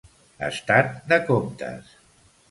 Estat 0.45 0.95
de 1.13 1.19
comptes. 1.27 1.93